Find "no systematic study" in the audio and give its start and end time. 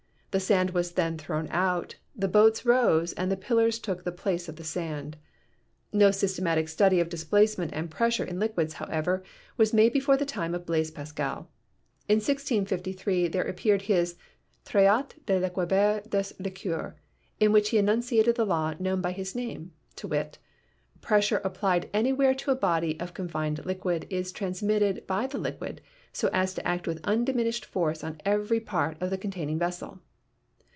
5.91-7.01